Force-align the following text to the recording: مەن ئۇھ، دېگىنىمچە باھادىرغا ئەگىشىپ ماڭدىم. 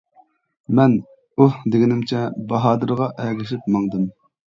مەن 0.77 0.93
ئۇھ، 1.43 1.59
دېگىنىمچە 1.75 2.21
باھادىرغا 2.53 3.11
ئەگىشىپ 3.27 3.69
ماڭدىم. 3.77 4.09